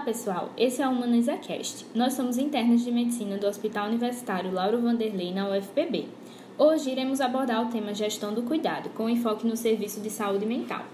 pessoal, 0.00 0.50
esse 0.56 0.82
é 0.82 0.88
o 0.88 0.90
Humaniza 0.90 1.36
Cast. 1.36 1.86
Nós 1.94 2.14
somos 2.14 2.38
internos 2.38 2.82
de 2.82 2.90
medicina 2.90 3.36
do 3.36 3.46
Hospital 3.46 3.88
Universitário 3.88 4.52
Lauro 4.52 4.80
Vanderlei 4.80 5.32
na 5.32 5.48
UFPB. 5.48 6.08
Hoje 6.56 6.90
iremos 6.90 7.20
abordar 7.20 7.66
o 7.66 7.70
tema 7.70 7.94
gestão 7.94 8.32
do 8.32 8.42
cuidado, 8.42 8.90
com 8.90 9.08
enfoque 9.08 9.46
no 9.46 9.56
serviço 9.56 10.00
de 10.00 10.10
saúde 10.10 10.46
mental. 10.46 10.84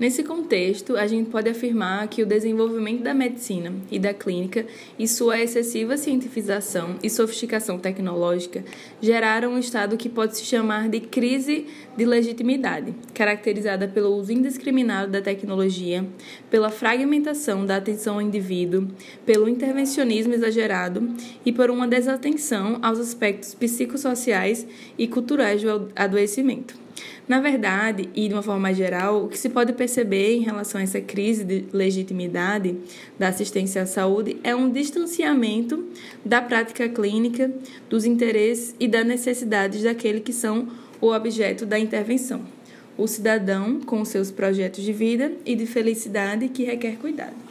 Nesse 0.00 0.22
contexto, 0.22 0.96
a 0.96 1.06
gente 1.06 1.28
pode 1.28 1.50
afirmar 1.50 2.08
que 2.08 2.22
o 2.22 2.26
desenvolvimento 2.26 3.02
da 3.02 3.12
medicina 3.12 3.70
e 3.90 3.98
da 3.98 4.14
clínica 4.14 4.64
e 4.98 5.06
sua 5.06 5.38
excessiva 5.38 5.94
cientificação 5.98 6.96
e 7.02 7.10
sofisticação 7.10 7.78
tecnológica 7.78 8.64
geraram 8.98 9.52
um 9.52 9.58
estado 9.58 9.98
que 9.98 10.08
pode 10.08 10.38
se 10.38 10.44
chamar 10.46 10.88
de 10.88 11.00
crise 11.00 11.66
de 11.98 12.06
legitimidade, 12.06 12.94
caracterizada 13.12 13.86
pelo 13.86 14.16
uso 14.16 14.32
indiscriminado 14.32 15.12
da 15.12 15.20
tecnologia, 15.20 16.02
pela 16.48 16.70
fragmentação 16.70 17.66
da 17.66 17.76
atenção 17.76 18.14
ao 18.14 18.22
indivíduo, 18.22 18.88
pelo 19.26 19.50
intervencionismo 19.50 20.32
exagerado 20.32 21.14
e 21.44 21.52
por 21.52 21.68
uma 21.68 21.86
desatenção 21.86 22.78
aos 22.80 22.98
aspectos 22.98 23.54
psicossociais 23.54 24.66
e 24.96 25.06
culturais 25.06 25.62
do 25.62 25.90
adoecimento. 25.94 26.80
Na 27.28 27.40
verdade, 27.40 28.08
e 28.14 28.28
de 28.28 28.34
uma 28.34 28.42
forma 28.42 28.72
geral, 28.74 29.24
o 29.24 29.28
que 29.28 29.38
se 29.38 29.48
pode 29.48 29.72
perceber 29.72 30.34
em 30.34 30.40
relação 30.40 30.80
a 30.80 30.84
essa 30.84 31.00
crise 31.00 31.44
de 31.44 31.64
legitimidade 31.72 32.76
da 33.18 33.28
assistência 33.28 33.82
à 33.82 33.86
saúde 33.86 34.36
é 34.42 34.54
um 34.54 34.70
distanciamento 34.70 35.86
da 36.24 36.42
prática 36.42 36.88
clínica, 36.88 37.50
dos 37.88 38.04
interesses 38.04 38.74
e 38.80 38.88
das 38.88 39.06
necessidades 39.06 39.82
daqueles 39.82 40.22
que 40.22 40.32
são 40.32 40.68
o 41.00 41.12
objeto 41.12 41.64
da 41.64 41.78
intervenção. 41.78 42.42
O 42.98 43.06
cidadão 43.06 43.80
com 43.80 44.04
seus 44.04 44.30
projetos 44.30 44.84
de 44.84 44.92
vida 44.92 45.32
e 45.46 45.54
de 45.54 45.66
felicidade 45.66 46.48
que 46.48 46.64
requer 46.64 46.96
cuidado. 46.96 47.49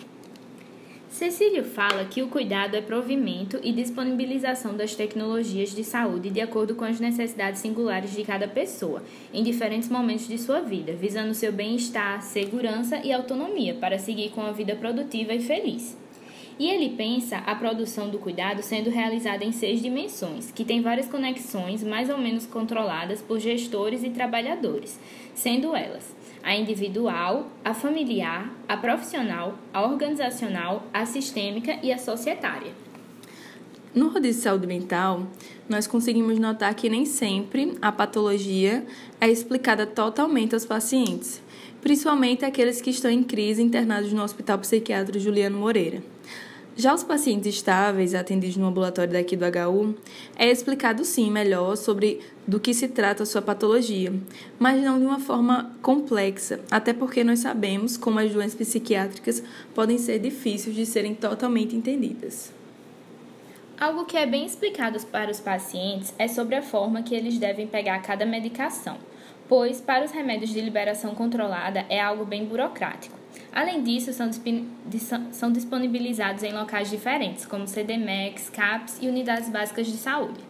Cecílio 1.09 1.63
fala 1.63 2.05
que 2.05 2.21
o 2.21 2.27
cuidado 2.27 2.75
é 2.75 2.81
provimento 2.81 3.59
e 3.63 3.73
disponibilização 3.73 4.77
das 4.77 4.93
tecnologias 4.93 5.73
de 5.73 5.83
saúde 5.83 6.29
de 6.29 6.39
acordo 6.39 6.75
com 6.75 6.85
as 6.85 6.99
necessidades 6.99 7.61
singulares 7.61 8.11
de 8.11 8.23
cada 8.23 8.47
pessoa, 8.47 9.01
em 9.33 9.43
diferentes 9.43 9.89
momentos 9.89 10.27
de 10.27 10.37
sua 10.37 10.61
vida, 10.61 10.93
visando 10.93 11.33
seu 11.33 11.51
bem-estar, 11.51 12.21
segurança 12.21 12.97
e 13.03 13.11
autonomia 13.11 13.73
para 13.73 13.97
seguir 13.97 14.29
com 14.29 14.41
a 14.41 14.51
vida 14.51 14.75
produtiva 14.75 15.33
e 15.33 15.41
feliz. 15.41 15.97
E 16.59 16.69
ele 16.69 16.89
pensa 16.89 17.37
a 17.37 17.55
produção 17.55 18.09
do 18.09 18.19
cuidado 18.19 18.61
sendo 18.61 18.89
realizada 18.89 19.45
em 19.45 19.51
seis 19.53 19.81
dimensões, 19.81 20.51
que 20.51 20.65
tem 20.65 20.81
várias 20.81 21.07
conexões 21.07 21.81
mais 21.81 22.09
ou 22.09 22.17
menos 22.17 22.45
controladas 22.45 23.21
por 23.21 23.39
gestores 23.39 24.03
e 24.03 24.09
trabalhadores, 24.09 24.99
sendo 25.33 25.73
elas 25.73 26.19
a 26.43 26.55
individual, 26.55 27.47
a 27.63 27.73
familiar, 27.73 28.53
a 28.67 28.77
profissional, 28.77 29.57
a 29.73 29.81
organizacional, 29.83 30.85
a 30.93 31.05
sistêmica 31.05 31.79
e 31.83 31.91
a 31.91 31.97
societária. 31.97 32.71
No 33.93 34.09
rodízio 34.09 34.37
de 34.37 34.43
saúde 34.43 34.67
mental, 34.67 35.27
nós 35.67 35.87
conseguimos 35.87 36.37
notar 36.39 36.73
que 36.75 36.89
nem 36.89 37.05
sempre 37.05 37.75
a 37.81 37.91
patologia 37.91 38.85
é 39.19 39.27
explicada 39.27 39.85
totalmente 39.85 40.53
aos 40.53 40.65
pacientes, 40.65 41.41
principalmente 41.81 42.45
aqueles 42.45 42.81
que 42.81 42.91
estão 42.91 43.09
em 43.09 43.23
crise 43.23 43.61
internados 43.61 44.13
no 44.13 44.23
Hospital 44.23 44.59
Psiquiátrico 44.59 45.19
Juliano 45.19 45.57
Moreira. 45.57 46.03
Já 46.79 46.95
os 46.95 47.03
pacientes 47.03 47.55
estáveis 47.55 48.15
atendidos 48.15 48.55
no 48.55 48.67
ambulatório 48.67 49.11
daqui 49.11 49.35
do 49.35 49.43
HU, 49.43 49.97
é 50.37 50.49
explicado 50.49 51.03
sim 51.03 51.29
melhor 51.29 51.75
sobre 51.75 52.21
do 52.47 52.57
que 52.57 52.73
se 52.73 52.87
trata 52.87 53.23
a 53.23 53.25
sua 53.25 53.41
patologia, 53.41 54.13
mas 54.57 54.81
não 54.81 54.97
de 54.97 55.05
uma 55.05 55.19
forma 55.19 55.75
complexa, 55.81 56.61
até 56.71 56.93
porque 56.93 57.21
nós 57.21 57.39
sabemos 57.39 57.97
como 57.97 58.17
as 58.19 58.31
doenças 58.31 58.55
psiquiátricas 58.55 59.43
podem 59.75 59.97
ser 59.97 60.19
difíceis 60.19 60.73
de 60.73 60.85
serem 60.85 61.13
totalmente 61.13 61.75
entendidas. 61.75 62.53
Algo 63.77 64.05
que 64.05 64.15
é 64.15 64.25
bem 64.25 64.45
explicado 64.45 64.97
para 65.07 65.29
os 65.29 65.41
pacientes 65.41 66.13
é 66.17 66.29
sobre 66.29 66.55
a 66.55 66.61
forma 66.61 67.03
que 67.03 67.13
eles 67.13 67.37
devem 67.37 67.67
pegar 67.67 67.99
cada 67.99 68.25
medicação, 68.25 68.95
pois 69.49 69.81
para 69.81 70.05
os 70.05 70.11
remédios 70.11 70.51
de 70.51 70.61
liberação 70.61 71.13
controlada 71.13 71.85
é 71.89 71.99
algo 71.99 72.23
bem 72.23 72.45
burocrático. 72.45 73.18
Além 73.51 73.83
disso, 73.83 74.13
são, 74.13 74.29
são 75.31 75.51
disponibilizados 75.51 76.43
em 76.43 76.53
locais 76.53 76.89
diferentes, 76.89 77.45
como 77.45 77.67
CDMEX, 77.67 78.49
CAPS 78.49 78.99
e 79.01 79.07
unidades 79.07 79.49
básicas 79.49 79.87
de 79.87 79.97
saúde. 79.97 80.49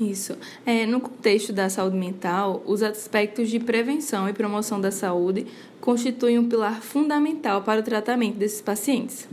Isso. 0.00 0.38
É, 0.64 0.86
no 0.86 0.98
contexto 0.98 1.52
da 1.52 1.68
saúde 1.68 1.96
mental, 1.96 2.62
os 2.64 2.82
aspectos 2.82 3.50
de 3.50 3.60
prevenção 3.60 4.26
e 4.26 4.32
promoção 4.32 4.80
da 4.80 4.90
saúde 4.90 5.46
constituem 5.78 6.38
um 6.38 6.48
pilar 6.48 6.80
fundamental 6.80 7.62
para 7.62 7.80
o 7.80 7.82
tratamento 7.82 8.36
desses 8.36 8.62
pacientes. 8.62 9.28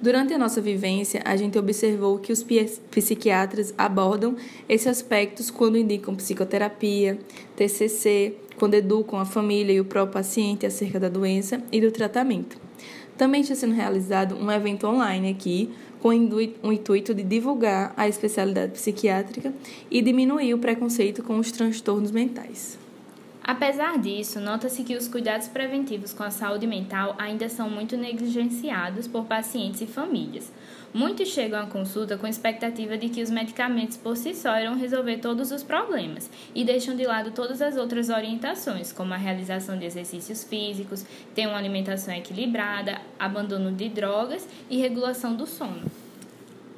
Durante 0.00 0.32
a 0.32 0.38
nossa 0.38 0.60
vivência, 0.60 1.20
a 1.24 1.36
gente 1.36 1.58
observou 1.58 2.18
que 2.18 2.32
os 2.32 2.42
psiquiatras 2.90 3.74
abordam 3.76 4.36
esses 4.68 4.86
aspectos 4.86 5.50
quando 5.50 5.76
indicam 5.76 6.14
psicoterapia, 6.14 7.18
TCC, 7.54 8.36
quando 8.58 8.74
educam 8.74 9.18
a 9.18 9.24
família 9.24 9.72
e 9.72 9.80
o 9.80 9.84
próprio 9.84 10.14
paciente 10.14 10.66
acerca 10.66 10.98
da 10.98 11.08
doença 11.08 11.62
e 11.70 11.80
do 11.80 11.90
tratamento. 11.90 12.58
Também 13.16 13.40
está 13.40 13.54
sendo 13.54 13.74
realizado 13.74 14.36
um 14.36 14.50
evento 14.50 14.86
online 14.86 15.30
aqui, 15.30 15.70
com 16.00 16.08
o 16.08 16.72
intuito 16.72 17.14
de 17.14 17.22
divulgar 17.22 17.92
a 17.96 18.06
especialidade 18.06 18.72
psiquiátrica 18.72 19.52
e 19.90 20.02
diminuir 20.02 20.54
o 20.54 20.58
preconceito 20.58 21.22
com 21.22 21.38
os 21.38 21.50
transtornos 21.50 22.10
mentais. 22.10 22.78
Apesar 23.46 23.96
disso, 23.96 24.40
nota-se 24.40 24.82
que 24.82 24.96
os 24.96 25.06
cuidados 25.06 25.46
preventivos 25.46 26.12
com 26.12 26.24
a 26.24 26.32
saúde 26.32 26.66
mental 26.66 27.14
ainda 27.16 27.48
são 27.48 27.70
muito 27.70 27.96
negligenciados 27.96 29.06
por 29.06 29.24
pacientes 29.26 29.80
e 29.80 29.86
famílias. 29.86 30.52
Muitos 30.92 31.28
chegam 31.28 31.60
à 31.60 31.66
consulta 31.66 32.18
com 32.18 32.26
expectativa 32.26 32.98
de 32.98 33.08
que 33.08 33.22
os 33.22 33.30
medicamentos 33.30 33.96
por 33.96 34.16
si 34.16 34.34
só 34.34 34.58
irão 34.58 34.76
resolver 34.76 35.18
todos 35.18 35.52
os 35.52 35.62
problemas 35.62 36.28
e 36.56 36.64
deixam 36.64 36.96
de 36.96 37.06
lado 37.06 37.30
todas 37.30 37.62
as 37.62 37.76
outras 37.76 38.08
orientações, 38.08 38.90
como 38.90 39.14
a 39.14 39.16
realização 39.16 39.78
de 39.78 39.84
exercícios 39.84 40.42
físicos, 40.42 41.06
ter 41.32 41.46
uma 41.46 41.58
alimentação 41.58 42.12
equilibrada, 42.12 43.00
abandono 43.16 43.70
de 43.70 43.88
drogas 43.88 44.44
e 44.68 44.76
regulação 44.76 45.36
do 45.36 45.46
sono. 45.46 46.05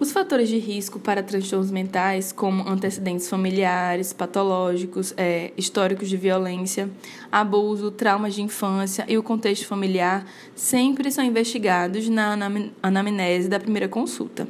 Os 0.00 0.12
fatores 0.12 0.48
de 0.48 0.58
risco 0.58 1.00
para 1.00 1.24
transtornos 1.24 1.72
mentais, 1.72 2.30
como 2.30 2.68
antecedentes 2.68 3.28
familiares, 3.28 4.12
patológicos, 4.12 5.12
é, 5.16 5.50
históricos 5.56 6.08
de 6.08 6.16
violência, 6.16 6.88
abuso, 7.32 7.90
traumas 7.90 8.32
de 8.32 8.40
infância 8.40 9.04
e 9.08 9.18
o 9.18 9.24
contexto 9.24 9.66
familiar, 9.66 10.24
sempre 10.54 11.10
são 11.10 11.24
investigados 11.24 12.08
na 12.08 12.38
anamnese 12.80 13.48
da 13.48 13.58
primeira 13.58 13.88
consulta. 13.88 14.46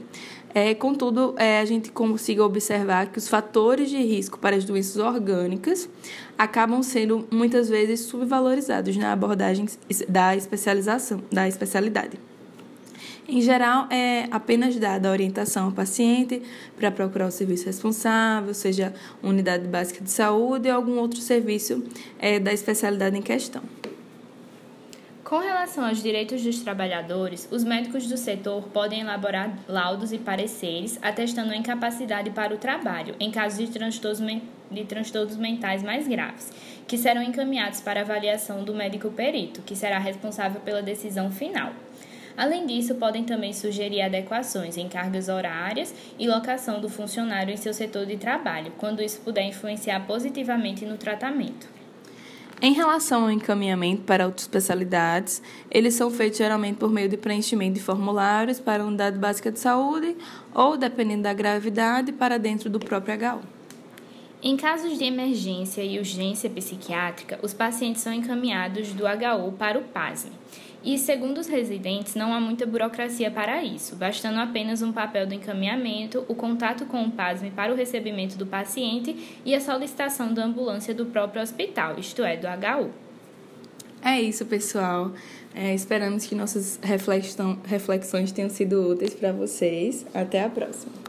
É, 0.54 0.74
contudo, 0.74 1.34
é, 1.38 1.60
a 1.60 1.64
gente 1.64 1.90
consiga 1.92 2.44
observar 2.44 3.06
que 3.06 3.16
os 3.16 3.26
fatores 3.26 3.88
de 3.88 3.96
risco 3.96 4.38
para 4.38 4.54
as 4.54 4.66
doenças 4.66 4.98
orgânicas 4.98 5.88
acabam 6.36 6.82
sendo 6.82 7.26
muitas 7.30 7.70
vezes 7.70 8.00
subvalorizados 8.00 8.94
na 8.98 9.12
abordagem 9.12 9.66
da 10.10 10.36
especialização, 10.36 11.22
da 11.32 11.48
especialidade. 11.48 12.27
Em 13.30 13.42
geral, 13.42 13.86
é 13.90 14.26
apenas 14.30 14.74
dada 14.76 15.10
orientação 15.10 15.66
ao 15.66 15.72
paciente 15.72 16.40
para 16.78 16.90
procurar 16.90 17.26
o 17.26 17.30
serviço 17.30 17.66
responsável, 17.66 18.54
seja 18.54 18.94
unidade 19.22 19.68
básica 19.68 20.02
de 20.02 20.10
saúde 20.10 20.70
ou 20.70 20.74
algum 20.74 20.98
outro 20.98 21.20
serviço 21.20 21.84
é, 22.18 22.40
da 22.40 22.54
especialidade 22.54 23.18
em 23.18 23.20
questão. 23.20 23.62
Com 25.22 25.40
relação 25.40 25.84
aos 25.84 26.02
direitos 26.02 26.42
dos 26.42 26.60
trabalhadores, 26.60 27.46
os 27.52 27.62
médicos 27.62 28.06
do 28.06 28.16
setor 28.16 28.62
podem 28.72 29.02
elaborar 29.02 29.58
laudos 29.68 30.10
e 30.10 30.16
pareceres 30.16 30.98
atestando 31.02 31.52
a 31.52 31.56
incapacidade 31.56 32.30
para 32.30 32.54
o 32.54 32.56
trabalho 32.56 33.14
em 33.20 33.30
casos 33.30 33.58
de 33.58 33.70
transtornos, 33.70 34.42
de 34.70 34.84
transtornos 34.86 35.36
mentais 35.36 35.82
mais 35.82 36.08
graves, 36.08 36.50
que 36.86 36.96
serão 36.96 37.22
encaminhados 37.22 37.82
para 37.82 38.00
avaliação 38.00 38.64
do 38.64 38.72
médico 38.72 39.10
perito, 39.10 39.60
que 39.60 39.76
será 39.76 39.98
responsável 39.98 40.62
pela 40.62 40.80
decisão 40.80 41.30
final. 41.30 41.74
Além 42.38 42.66
disso, 42.66 42.94
podem 42.94 43.24
também 43.24 43.52
sugerir 43.52 44.00
adequações 44.00 44.76
em 44.76 44.88
cargas 44.88 45.28
horárias 45.28 45.92
e 46.16 46.28
locação 46.28 46.80
do 46.80 46.88
funcionário 46.88 47.52
em 47.52 47.56
seu 47.56 47.74
setor 47.74 48.06
de 48.06 48.16
trabalho, 48.16 48.72
quando 48.78 49.02
isso 49.02 49.20
puder 49.22 49.42
influenciar 49.42 50.06
positivamente 50.06 50.86
no 50.86 50.96
tratamento. 50.96 51.66
Em 52.62 52.72
relação 52.72 53.24
ao 53.24 53.30
encaminhamento 53.32 54.02
para 54.02 54.24
outras 54.24 54.42
especialidades, 54.42 55.42
eles 55.68 55.94
são 55.94 56.12
feitos 56.12 56.38
geralmente 56.38 56.76
por 56.76 56.92
meio 56.92 57.08
de 57.08 57.16
preenchimento 57.16 57.74
de 57.74 57.82
formulários 57.82 58.60
para 58.60 58.84
a 58.84 58.86
unidade 58.86 59.18
básica 59.18 59.50
de 59.50 59.58
saúde 59.58 60.16
ou, 60.54 60.76
dependendo 60.76 61.24
da 61.24 61.34
gravidade, 61.34 62.12
para 62.12 62.38
dentro 62.38 62.70
do 62.70 62.78
próprio 62.78 63.16
HU. 63.16 63.40
Em 64.40 64.56
casos 64.56 64.96
de 64.96 65.02
emergência 65.02 65.82
e 65.82 65.98
urgência 65.98 66.48
psiquiátrica, 66.48 67.40
os 67.42 67.52
pacientes 67.52 68.02
são 68.02 68.12
encaminhados 68.12 68.92
do 68.92 69.02
HU 69.04 69.52
para 69.58 69.76
o 69.76 69.82
PASME. 69.82 70.30
E, 70.84 70.96
segundo 70.96 71.38
os 71.38 71.48
residentes, 71.48 72.14
não 72.14 72.32
há 72.32 72.40
muita 72.40 72.64
burocracia 72.64 73.30
para 73.30 73.62
isso, 73.64 73.96
bastando 73.96 74.38
apenas 74.38 74.80
um 74.80 74.92
papel 74.92 75.26
do 75.26 75.34
encaminhamento, 75.34 76.24
o 76.28 76.34
contato 76.34 76.86
com 76.86 77.02
o 77.04 77.10
PASME 77.10 77.50
para 77.50 77.72
o 77.72 77.76
recebimento 77.76 78.36
do 78.36 78.46
paciente 78.46 79.40
e 79.44 79.54
a 79.54 79.60
solicitação 79.60 80.32
da 80.32 80.44
ambulância 80.44 80.94
do 80.94 81.06
próprio 81.06 81.42
hospital, 81.42 81.98
isto 81.98 82.22
é, 82.22 82.36
do 82.36 82.46
HU. 82.46 82.90
É 84.02 84.20
isso, 84.20 84.46
pessoal. 84.46 85.12
É, 85.54 85.74
esperamos 85.74 86.24
que 86.24 86.34
nossas 86.34 86.78
reflexões 87.64 88.30
tenham 88.30 88.48
sido 88.48 88.88
úteis 88.88 89.12
para 89.12 89.32
vocês. 89.32 90.06
Até 90.14 90.44
a 90.44 90.48
próxima. 90.48 91.07